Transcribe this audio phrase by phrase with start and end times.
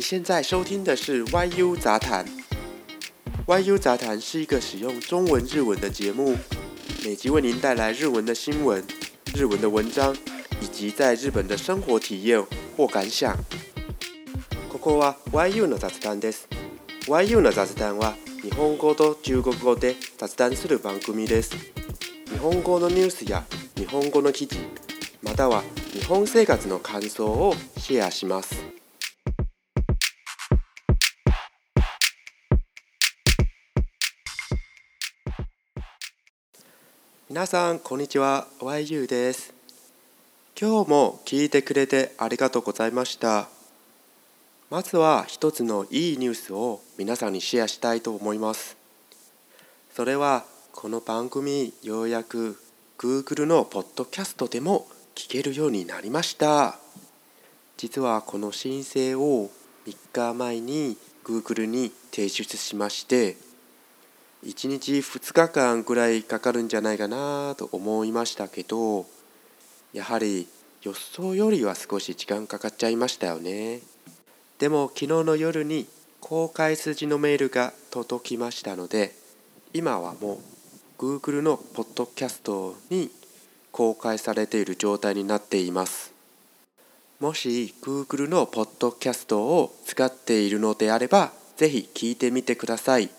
[0.00, 2.24] 现在收听的是 YU 杂谈。
[3.46, 6.36] YU 杂谈是一个使用中文、日文的节目，
[7.04, 8.82] 每集为您带来日文的新闻、
[9.36, 10.16] 日文的文章，
[10.62, 12.42] 以及在日本的生活体验
[12.76, 13.36] 或感想。
[14.72, 16.48] ここは YU の雑談です。
[17.06, 21.50] YU の雑談は日本語と中国語で雑談する番組です。
[22.32, 23.44] 日本語のニュースや
[23.76, 24.56] 日本語の記事、
[25.22, 25.62] または
[25.92, 28.69] 日本生活の感想をシェアします。
[37.40, 39.54] 皆さんこんにちは YU です
[40.60, 43.48] 今日も聞いてくれてありがとうございました
[44.68, 48.76] まずは一つのいいニュースを皆さんにシェアしたいと思います
[49.94, 52.58] それはこの番組ようやく
[52.98, 56.78] Google のポッドキャストでも聞けるようになりました
[57.78, 59.48] 実はこの申請を
[59.86, 63.38] 3日前に Google に提出しまして
[64.44, 69.04] 1日2日間くらいかかるんじゃないかなと思いましたけど
[69.92, 70.48] やはり
[70.82, 73.80] 予想よりは少し時間かかっちゃいましたよね
[74.58, 75.86] でも昨日の夜に
[76.20, 79.12] 公開筋のメールが届きましたので
[79.74, 80.40] 今はも
[80.98, 83.10] う Google のポッドキャストに
[83.72, 86.14] 公開されている状態になっています
[87.20, 93.10] もし Google のポッドキャストを使っているのであればぜひ聞いてみてください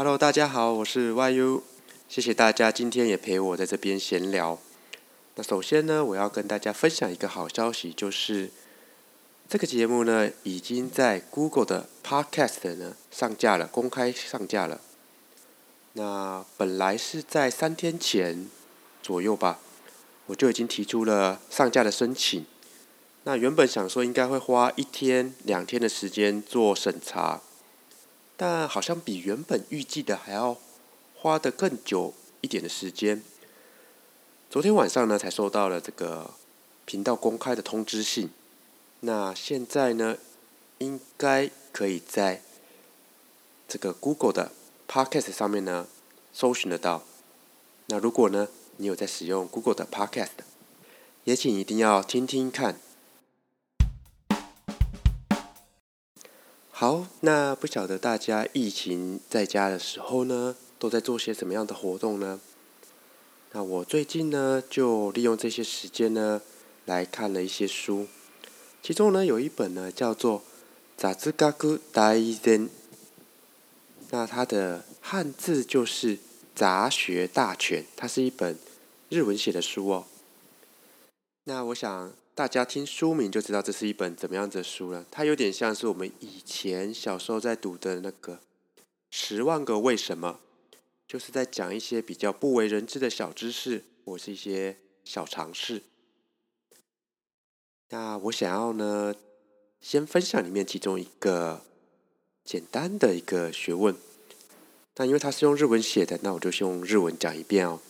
[0.00, 1.60] Hello，大家好，我是 YU，
[2.08, 4.56] 谢谢大家今天也陪我在这边闲聊。
[5.34, 8.48] 那首先呢，我要跟大家分享一个好消息，就是
[9.48, 14.80] 这个节目呢已经在 Google 的 Podcast 呢上架了，公开上架了。
[15.94, 18.48] 那本来是在三天前
[19.02, 19.58] 左右吧，
[20.26, 22.46] 我就已经提出了上架的申请。
[23.24, 27.40] 那原本想说应该会花一天、两天的时间做审查。
[28.38, 30.56] 但好像比原本预计的还要
[31.16, 33.20] 花的更久一点的时间。
[34.48, 36.30] 昨天晚上呢，才收到了这个
[36.84, 38.30] 频道公开的通知信。
[39.00, 40.16] 那现在呢，
[40.78, 42.40] 应该可以在
[43.66, 44.52] 这个 Google 的
[44.86, 45.88] Podcast 上面呢
[46.32, 47.02] 搜寻得到。
[47.86, 48.46] 那如果呢，
[48.76, 50.46] 你有在使用 Google 的 Podcast，
[51.24, 52.78] 也请一定要听听看。
[56.80, 62.38] 好，那不晓得大家疫情在家的时候呢，都在做些什么样的活动呢？
[63.50, 66.40] 那我最近呢，就利用这些时间呢，
[66.84, 68.06] 来看了一些书，
[68.80, 70.38] 其中呢有一本呢叫做
[70.96, 72.64] 《杂志百科大典》，
[74.10, 76.16] 那它的汉字就是
[76.54, 78.56] 《杂学大全》，它是一本
[79.08, 80.04] 日文写的书哦。
[81.42, 82.12] 那我想。
[82.38, 85.04] 大家听书名就知道这是一本怎么样子的书了。
[85.10, 88.34] 它有点像是我们以前小时候在读的那个
[89.10, 90.38] 《十万个为什么》，
[91.08, 95.82] 就是在讲一些比较不为人知的小知识或是一些小常识。
[97.88, 99.12] 那我想要呢，
[99.80, 101.62] 先分享里面其中一个
[102.44, 103.96] 简单的一个学问。
[104.94, 107.80] 那因为它是用日文写的，那我就先用日文讲一遍哦。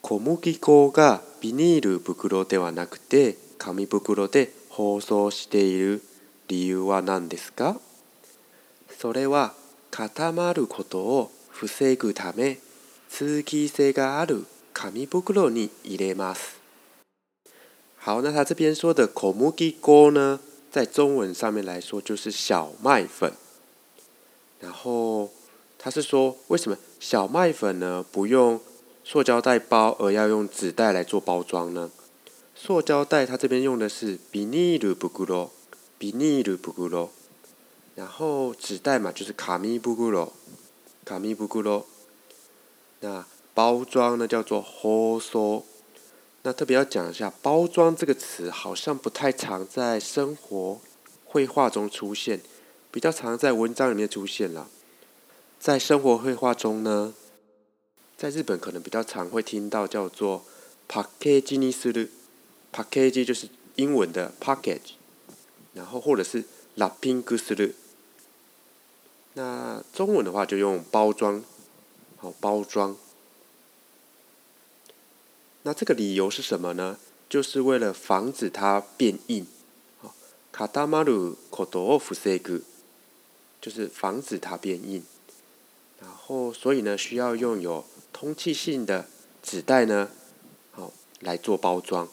[0.00, 6.02] 小麦粉がビニール袋ではなくて紙袋で包装している
[6.46, 7.80] 理由は何ですか
[8.96, 9.54] それは
[9.90, 12.58] 固まることを防ぐため
[13.10, 16.58] 通気性がある紙袋に入れます。
[18.04, 20.38] 好，那他这边说的 k o m u g i g 呢，
[20.70, 23.32] 在中文上面来说就是小麦粉。
[24.60, 25.30] 然后
[25.78, 28.60] 他是说，为什么小麦粉呢不用
[29.10, 31.90] 塑胶袋包，而要用纸袋来做包装呢？
[32.54, 35.52] 塑胶袋它这边用的是 b i n i l u g u l o g
[35.96, 37.10] b i n i l u g u o
[37.94, 40.32] 然后纸袋嘛就是卡 a 布 i u g u l o g
[41.06, 41.86] k a m g u o g
[43.00, 43.24] 那
[43.54, 45.62] 包装呢叫做 “hols”。
[46.42, 50.78] 那特别要讲一下，包装这个词好像不太常在生活
[51.24, 52.42] 绘画中出现，
[52.92, 54.68] 比较常在文章里面出现了。
[55.58, 57.14] 在生活绘画中呢？
[58.18, 60.44] 在日本可能比较常会听到叫做
[60.88, 62.08] “package ni s u r
[62.72, 64.94] p a c k a g e 就是英文的 package，
[65.74, 66.40] 然后或者是
[66.76, 67.74] ラッピングする。
[69.34, 71.44] 那中文的话就用“包装”，
[72.18, 72.96] 好“包装”。
[75.62, 76.98] 那这个理由是什么呢？
[77.28, 79.46] 就是为了防止它变硬，
[79.98, 80.12] 好
[80.50, 82.62] k a t a m a r o o
[83.60, 85.04] 就是防止它变硬。
[86.00, 89.06] 然后所以呢，需要用有通气性的
[89.42, 90.08] 纸袋呢，
[90.72, 92.08] 好来做包装。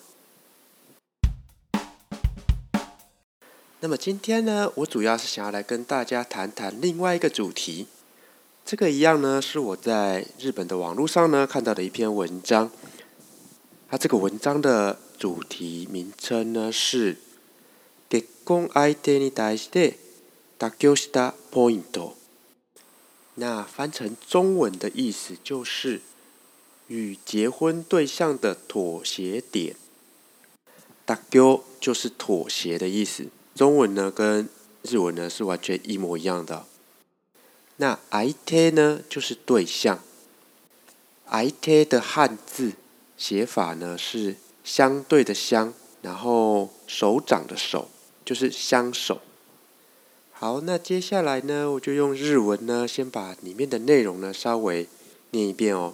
[3.79, 7.87] 那么今天呢，我主要是想要来跟大家谈谈另外一个主题。
[8.65, 12.71] 这个一样呢，是我在日本的网络上呢看到的一篇文章。
[13.87, 17.17] 它这个文章的主题名称呢是，
[18.09, 19.93] 結婚愛でに大事で
[20.57, 22.24] 特 a したポイント。
[23.37, 26.01] 那翻成中文的意思就是
[26.87, 29.75] 与结婚对象的妥协点，
[31.05, 34.47] だご就是妥协的意思，中文呢跟
[34.83, 36.65] 日文呢是完全一模一样的。
[37.77, 40.01] 那 IT 呢就是对象
[41.25, 42.71] ，i t 的汉字
[43.17, 47.89] 写法呢是相对的相，然后手掌的手
[48.23, 49.19] 就是相手。
[50.37, 54.85] 好，那接下来呢，我就用日文呢，先把里面的内容呢稍微
[55.31, 55.93] 念一遍哦。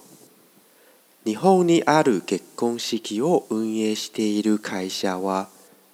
[1.22, 5.48] 日本にある結婚式を運営している会社は、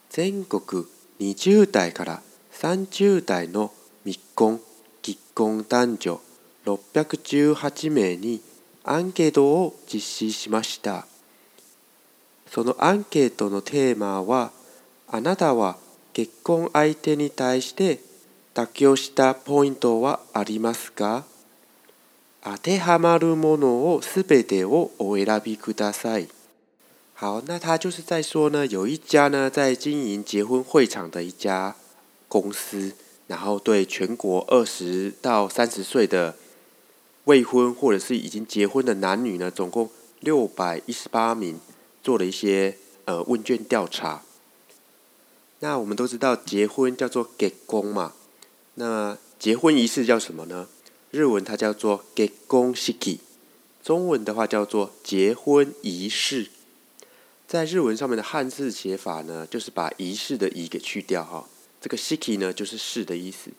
[0.09, 0.87] 全国
[1.21, 2.23] 20代から
[2.55, 3.71] 30代の
[4.07, 4.63] 未婚、
[5.03, 6.21] 結婚男女
[6.65, 8.41] 618名に
[8.83, 11.07] アンケートを実施しました。
[12.51, 14.53] そのアンケートのテーマは、
[15.07, 15.77] あなたは
[16.15, 18.01] 結婚相手に対して
[18.59, 21.25] 妥協したポイントはありますか
[22.43, 26.29] 当てはまるものをすべてをお選びください。
[27.21, 31.77] 好，那他就是在说呢，有一家呢在经营结婚会场的一家
[32.27, 32.95] 公司，
[33.29, 36.35] 然后对全国二十到三十岁的
[37.27, 39.89] 未婚或者是已经结婚的男女呢，总共
[40.19, 41.61] 六百一十八名
[42.03, 44.23] 做了一些呃问卷调查。
[45.61, 48.15] 那我们都知道结婚叫做结婚嘛，
[48.79, 50.69] 那结婚仪式叫什么呢？
[51.11, 52.95] 日文它叫做“結婚式”，
[53.83, 56.47] 中文的话叫做“结婚仪式”。
[57.49, 61.45] 在日文上面的汉字写法呢，就是把“仪式”的“仪”给去掉哈。
[61.81, 63.51] 这个“式”呢，就是“式”的意思。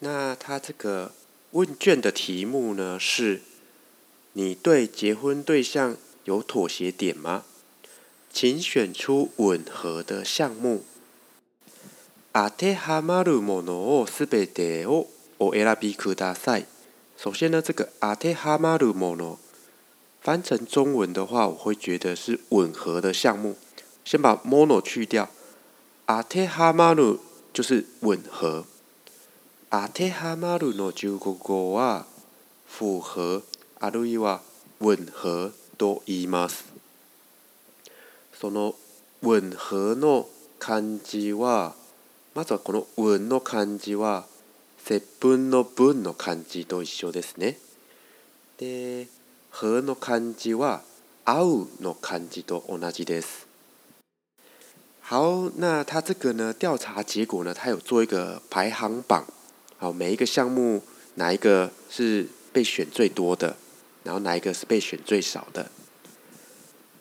[0.00, 1.12] 那它这个
[1.52, 3.40] 问卷的题目呢是：
[4.32, 7.44] 你对结婚对象有妥协点吗？
[8.32, 10.84] 请选出吻合的项目。
[12.36, 15.06] 当てはまるものをすべてを
[15.38, 16.66] お選びください。
[17.16, 19.38] 首先呢，这个当てはまるもの
[20.20, 23.54] 翻成中文的话，我会觉得是吻合的项目。
[24.04, 25.28] 先把 mono 去掉，
[26.06, 27.20] 当てはまる
[27.54, 28.64] 就是吻合。
[29.70, 32.04] 当てはまるの中国語は
[32.66, 33.42] 符合
[33.78, 34.40] あるいは
[34.80, 36.48] 吻合と言いま
[38.32, 38.74] その
[39.22, 40.26] 吻合の
[40.58, 41.74] 漢字は
[42.34, 44.26] まずはこの「運」の漢字は
[44.84, 47.58] 接分の分の漢字と一緒ですね。
[48.58, 49.06] で
[49.62, 50.82] 「和」の漢字は
[51.24, 53.46] 「合う」の漢字と同じです。
[55.06, 56.50] 好，那他这个呢？
[56.54, 57.52] 调查结果呢？
[57.54, 59.24] 他有做一个排行榜，
[59.76, 60.82] 好，每一个项目
[61.16, 63.54] 哪一个是被选最多的，
[64.02, 65.70] 然后哪一个是被选最少的？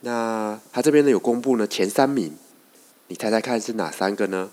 [0.02, 2.38] 那他这边呢有公布呢前三名，
[3.08, 4.52] 你猜猜看是哪三个呢？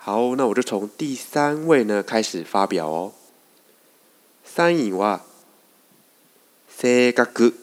[0.00, 3.12] 好，那我就从第三位呢开始发表哦。
[4.44, 5.20] 三引哇，
[6.80, 7.54] 性格区，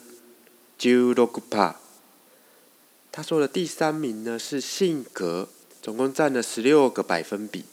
[0.78, 1.80] 九六八。
[3.12, 5.48] 他说的第三名呢是性格，
[5.82, 7.64] 总共占了十六个百分比。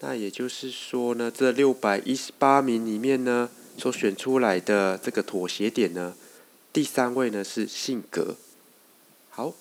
[0.00, 6.14] 那也就是说呢，这六百一十八名里面呢，所选出来的这个妥协点呢，
[6.72, 8.36] 第三位呢是性格。
[9.30, 9.52] 好，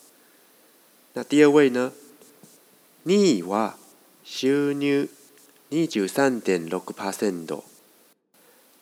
[1.13, 1.91] 那第二位呢，
[3.01, 3.75] 你哇。
[4.25, 5.09] 收入
[5.69, 7.61] 二九三点六个百分度，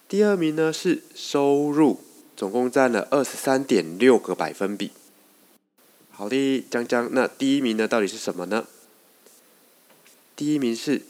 [0.08, 2.00] 第二名呢是收入，
[2.38, 4.92] 总共占了二十三点六个百分比。
[6.12, 8.68] 好的，江江，那第一名呢到底是什么呢？
[10.36, 11.02] 第一名是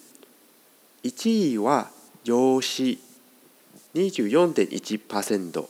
[1.01, 1.91] 一亿话
[2.23, 2.99] 游戏
[3.93, 5.69] 二十四点一百分度。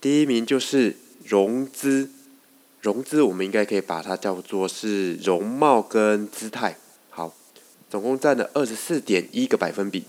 [0.00, 2.10] 第一名就是融资，
[2.80, 6.76] 融资我们应该可以把它叫做是容貌跟姿态。
[7.92, 10.02] 总共占了二十四点一个百分比。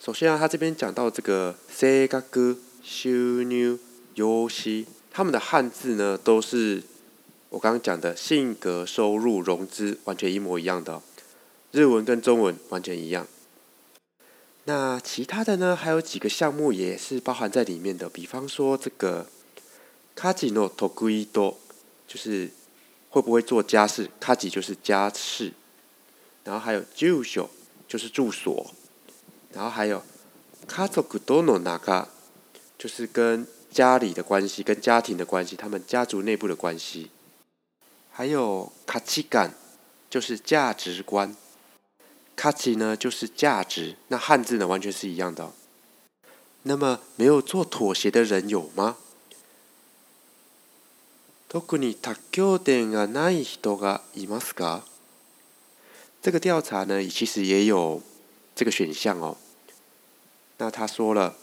[0.00, 3.08] 首先啊，他这边讲到这个性格、修
[3.44, 3.78] 妞
[4.16, 6.82] 融西”，他们的汉字呢都是
[7.50, 11.00] 我刚刚讲的性格、收入、融资，完全一模一样的。
[11.70, 13.28] 日文跟中文完全一样。
[14.64, 19.24] 那其他的呢，还有几个项目也是包含在里面的，比方说这个
[20.16, 21.56] 卡吉诺托古伊多”，
[22.08, 22.50] 就是
[23.10, 24.10] 会不会做家事？
[24.18, 25.52] 卡吉就是家事。
[26.46, 27.50] 然后还有住所，
[27.88, 28.70] 就是住所。
[29.52, 30.00] 然后还有，
[30.68, 32.08] 家族多の那卡，
[32.78, 37.10] 就是跟家里的关系、跟家庭的关系、他们家族内部的关系。
[38.12, 39.54] 还有価値感，
[40.08, 41.34] 就是价值观。
[42.36, 45.50] 卡奇呢，就是价值，那汉字呢，完全是一样的。
[46.62, 48.98] 那么没有做妥协的人有吗？
[51.48, 54.82] 特に妥協点がない人がいますか？
[56.26, 58.02] 这个调查呢，其实也有
[58.56, 59.36] 这个选项哦。
[60.58, 61.36] 那他说了，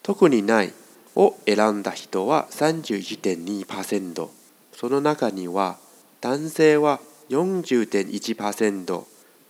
[0.00, 0.70] 特にない
[1.16, 4.28] を選んだ人は31.2%、
[4.72, 5.76] その中には
[6.20, 9.04] 男性は40.1%、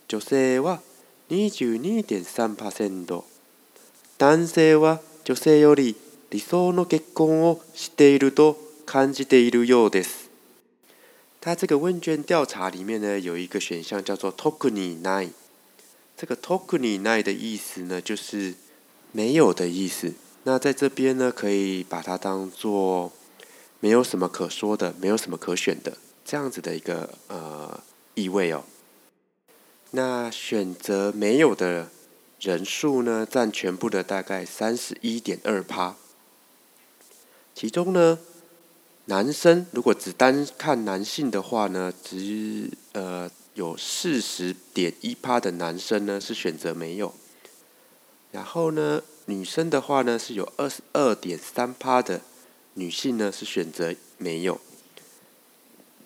[0.07, 0.81] 女性は
[1.29, 3.23] 22.3%、
[4.17, 5.95] 男性は女性より
[6.31, 10.26] 理想の結婚をしていると感じているようです。
[11.39, 15.29] 它这个问卷调查里面呢，有一个选项叫做 “tokuni nai”，
[16.17, 18.53] 这个 “tokuni nai” 的意思呢，就是
[19.11, 20.13] 没有的意思。
[20.43, 23.11] 那在这边呢，可以把它当做
[23.79, 27.79] 没有什么可说的，没有什么可选的这样子的一个呃
[28.15, 28.63] 意味哦。
[29.91, 31.89] 那选择没有的
[32.39, 35.95] 人数呢，占全部的大概三十一点二趴，
[37.53, 38.17] 其中呢。
[39.09, 47.13] 男生如果只单看男性的话呢，只呃有四十点一趴的男生呢是选择没有，
[48.31, 52.19] 然后呢，女生的话呢是有二十二点三趴的
[52.73, 54.59] 女性呢是选择没有，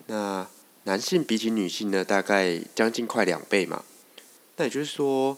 [0.05, 0.48] 那
[0.84, 3.84] 男性比起女性呢大概将近快两倍嘛，
[4.58, 5.36] 那也就是说，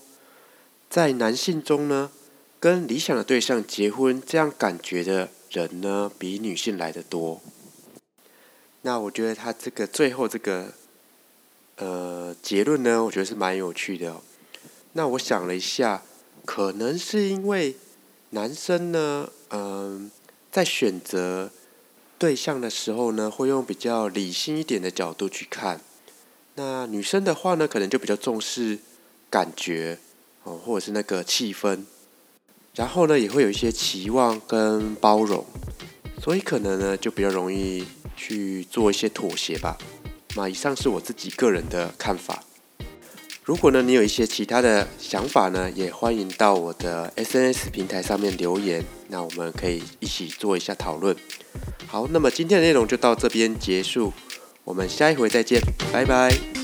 [0.90, 2.12] 在男性中呢，
[2.60, 5.30] 跟理想的对象结婚这样感觉的。
[5.62, 7.40] 人呢比女性来的多，
[8.82, 10.74] 那我觉得他这个最后这个，
[11.78, 14.22] 呃结论呢，我觉得是蛮有趣的哦。
[14.94, 16.02] 那我想了一下，
[16.46, 17.76] 可能是因为
[18.32, 20.10] 男生呢，嗯，
[20.52, 21.52] 在选择
[22.18, 25.80] 对象的时候呢，会用比较理性一点的角度去看。
[26.56, 28.80] 那女生的话呢，可能就比较重视
[29.30, 30.00] 感觉
[30.46, 31.86] 哦，或者是那个气氛。
[32.76, 35.46] 然后呢，也会有一些期望跟包容，
[36.22, 39.78] 所以可能呢，就比较容易去做一些妥协吧。
[40.36, 42.44] 那以上是我自己个人的看法。
[43.44, 51.16] 如果呢，你有一些其他的想法呢，也欢迎到我的 SNS 平台上面留言，那我们可以一起做一下讨论。
[51.86, 54.12] 好，那么今天的内容就到这边结束，
[54.64, 55.62] 我们下一回再见，
[55.92, 56.63] 拜拜。